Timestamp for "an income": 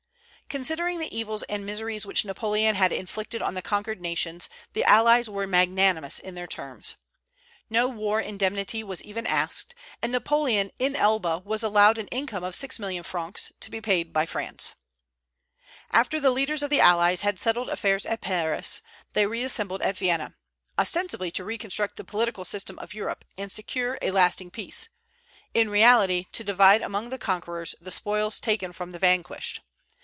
11.97-12.43